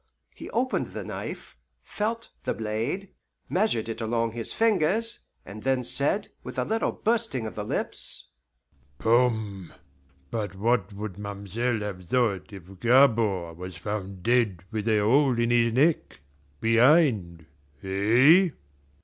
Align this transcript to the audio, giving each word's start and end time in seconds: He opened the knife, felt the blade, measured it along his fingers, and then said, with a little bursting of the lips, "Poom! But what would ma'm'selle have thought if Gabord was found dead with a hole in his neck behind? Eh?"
He 0.33 0.49
opened 0.49 0.87
the 0.87 1.03
knife, 1.03 1.55
felt 1.83 2.31
the 2.43 2.55
blade, 2.55 3.13
measured 3.47 3.87
it 3.87 4.01
along 4.01 4.31
his 4.31 4.51
fingers, 4.51 5.19
and 5.45 5.61
then 5.61 5.83
said, 5.83 6.29
with 6.41 6.57
a 6.57 6.63
little 6.65 6.91
bursting 6.91 7.45
of 7.45 7.53
the 7.53 7.63
lips, 7.63 8.29
"Poom! 8.97 9.71
But 10.31 10.55
what 10.55 10.91
would 10.93 11.19
ma'm'selle 11.19 11.81
have 11.81 12.07
thought 12.07 12.51
if 12.51 12.63
Gabord 12.79 13.57
was 13.57 13.77
found 13.77 14.23
dead 14.23 14.63
with 14.71 14.87
a 14.87 14.97
hole 15.01 15.37
in 15.37 15.51
his 15.51 15.71
neck 15.71 16.21
behind? 16.59 17.45
Eh?" 17.83 18.49